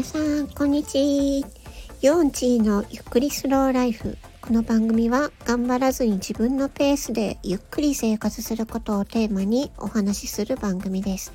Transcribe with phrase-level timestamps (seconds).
[0.00, 1.50] 皆さん、こんにちは。
[2.00, 4.16] ヨンチのゆっくりスローライフ。
[4.40, 11.34] この番組は頑張らずに自分のペースでゆっくり生活することをテーマにお話しする番組です。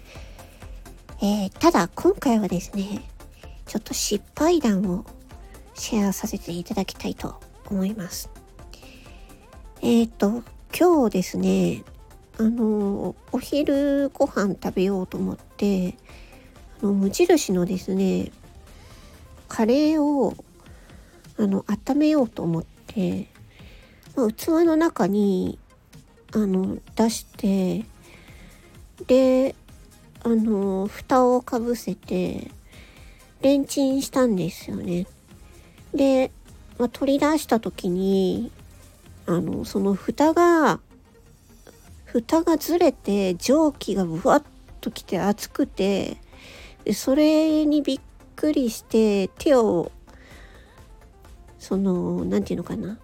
[1.21, 3.04] えー、ただ今回はですね、
[3.67, 5.05] ちょっと失敗談を
[5.75, 7.39] シェアさせていただきたいと
[7.70, 8.32] 思います。
[9.84, 10.41] えっ、ー、と、
[10.75, 11.84] 今日ですね、
[12.39, 15.93] あの、お昼ご飯食べようと思って、
[16.81, 18.31] あの無印のですね、
[19.55, 20.36] カレーを
[21.38, 23.30] あの温めようと思って、
[24.14, 25.58] まあ、器の中に
[26.34, 27.86] あの出して
[29.08, 29.55] で
[30.23, 32.52] あの蓋をかぶせて
[33.44, 35.08] レンチンしたんですよね。
[35.94, 36.31] で、
[36.78, 38.52] まあ、取り出した時に
[39.26, 40.81] あのその蓋が
[42.03, 44.44] 蓋がずれて蒸気がぶわっ
[44.81, 46.17] ときて熱くて
[46.94, 48.00] それにびっ
[48.36, 49.91] くりして手を
[51.59, 53.00] その何て言うのかな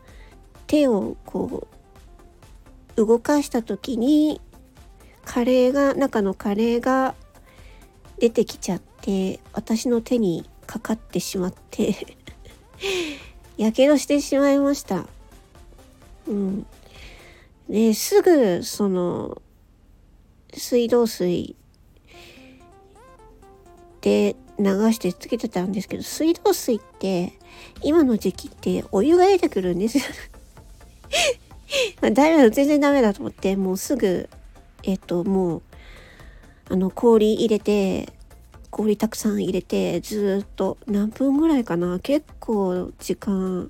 [0.67, 1.67] 手をこ
[2.95, 4.39] う動かした時に
[5.25, 7.15] カレーが中のカレーが
[8.19, 12.17] 出てきちゃって私の手にかかってしまって
[13.57, 15.07] やけどしてしまいました。
[16.27, 16.65] うん。
[17.69, 19.41] ですぐその
[20.53, 21.55] 水道水
[24.01, 27.33] で流してつけてたんですけど、水道水って
[27.81, 30.03] 今の時期ってお湯が出てくるんですよ。
[32.01, 34.29] まあ、ダメだ、全然ダメだと思って、もうすぐ、
[34.83, 35.61] えっ、と、もう、
[36.69, 38.09] あの、氷入れて、
[38.69, 41.99] 氷たくさん入れて、ずっと何分ぐらいかな？
[41.99, 43.69] 結構時間、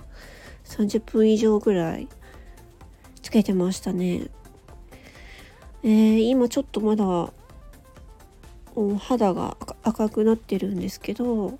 [0.65, 2.07] 30分以上ぐらい
[3.21, 4.27] つけてましたね。
[5.83, 7.33] えー、今ちょっとまだ
[8.97, 11.59] 肌が赤くなってるんですけど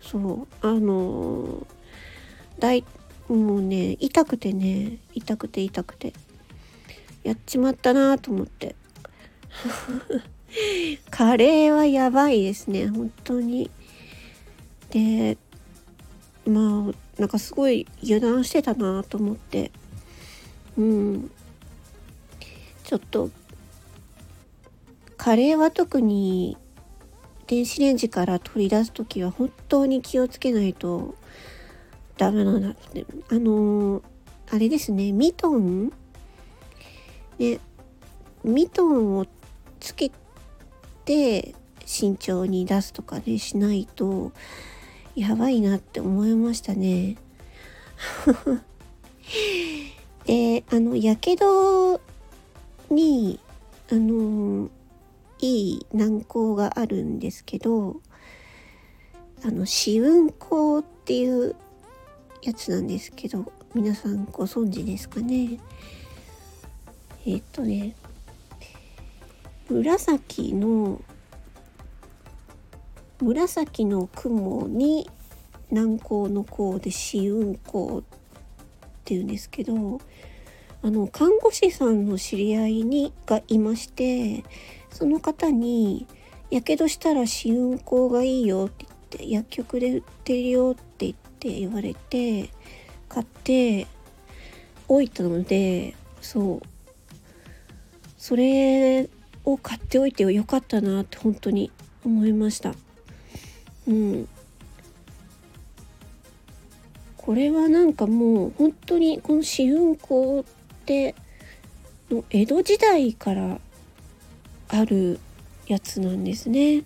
[0.00, 1.66] そうあの
[2.58, 2.84] だい
[3.28, 6.12] もうね痛くてね痛くて痛くて
[7.22, 8.74] やっちまったなと思って。
[11.10, 13.70] カレーはやばいですね本当に。
[14.90, 15.36] で
[16.46, 19.70] まあなんかすごい油断してたなと思って。
[20.78, 21.30] うん。
[22.84, 23.30] ちょっと
[25.28, 26.56] カレーは特に
[27.48, 31.16] 電子レンジから取り出す時は本当に気をつけないと
[32.16, 33.04] ダメなんだって。
[33.28, 34.02] あのー、
[34.50, 35.12] あれですね。
[35.12, 35.92] ミトン？
[37.38, 37.60] ね。
[38.42, 39.26] ミトンを
[39.80, 40.10] つけ
[41.04, 44.32] て慎重に出すとかねしないと
[45.14, 47.18] やばいなって思いましたね。
[50.24, 52.00] であのやけど
[52.88, 53.38] に
[53.90, 54.70] あの
[55.40, 58.00] いい軟膏があるんですけど
[59.44, 61.54] あの試運香っていう
[62.42, 65.60] やつなんですけど皆さんご存知ですかね？
[67.26, 67.94] えっ、とね
[69.68, 71.00] 紫の
[73.20, 75.08] 紫の雲に
[75.70, 78.02] 南光の光で試運光っ
[79.04, 80.00] ていうんですけど
[80.82, 84.44] あの看護師さんの知り合いにがいまして
[84.90, 86.06] その方に
[86.50, 92.50] 「やけどしたら試運行がいいよ」って言って薬局で売ってるよって言って言われて
[93.08, 93.86] 買って
[94.86, 96.78] 置いたのでそう。
[98.18, 99.08] それ
[99.44, 101.70] を買っておいてよかったなって本当に
[102.04, 102.74] 思いました。
[103.86, 104.28] うん。
[107.16, 110.44] これはなんかもう本当にこの試運行
[110.88, 111.14] って
[112.10, 113.60] の江戸時代から
[114.68, 115.20] ある
[115.66, 116.84] やつなんですね。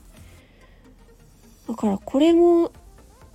[1.68, 2.72] だからこれも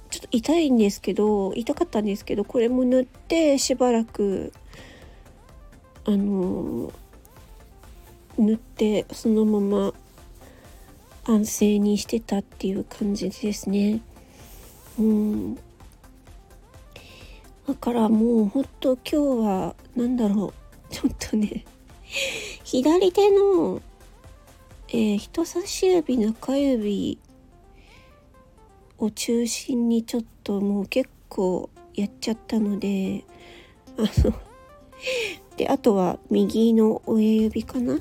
[0.09, 4.51] ちょっと痛いんですけど痛かったんですけどこれも塗ってしばらく
[6.06, 6.91] あの
[8.38, 9.94] 塗ってそのまま
[11.24, 14.01] 安静にしてたっていう感じですね。
[15.00, 15.56] うん。
[15.56, 15.62] だ
[17.80, 20.66] からもうほんと今日は何だろう。
[20.89, 21.66] ちょっとね
[22.63, 23.81] 左手の
[24.89, 27.19] えー、人差し指中指
[29.00, 33.25] を中心にちょっともう結構やっちゃったので
[33.98, 34.34] あの
[35.57, 38.00] であとは右の親指かな？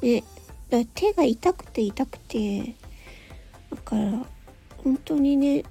[0.00, 0.24] で
[0.68, 2.74] だ手が痛くて痛くて
[3.70, 4.26] だから
[4.78, 5.62] 本当にね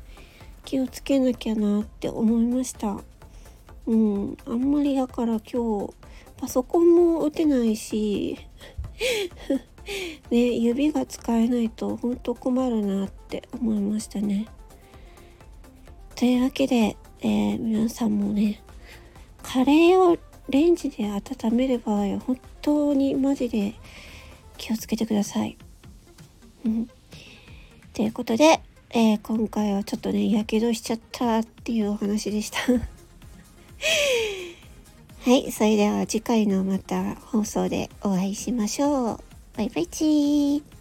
[0.63, 2.97] 気をつけなきゃなって思いました。
[3.87, 5.93] うんあんまりだから今日
[6.39, 8.37] パソコンも打てないし
[10.29, 14.47] ね指が使えないとほんと困るなって思いましたね
[16.19, 18.61] というわけで、えー、皆さんもね、
[19.41, 20.17] カレーを
[20.49, 23.75] レンジで温める場合は本当にマジで
[24.57, 25.57] 気をつけてください。
[26.65, 26.89] うん。
[27.93, 28.59] ということで、
[28.89, 32.57] えー、今回はちょっとね、やけどしちゃったっていうお話でした。
[35.29, 39.19] はい、それでは次回のまた放送でお会いしましょう。
[39.55, 40.78] バイバイチー。